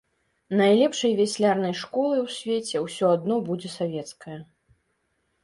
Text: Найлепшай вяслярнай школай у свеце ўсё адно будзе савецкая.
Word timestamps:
Найлепшай 0.61 1.11
вяслярнай 1.19 1.75
школай 1.81 2.19
у 2.23 2.25
свеце 2.37 2.77
ўсё 2.87 3.05
адно 3.19 3.39
будзе 3.53 3.69
савецкая. 3.77 4.39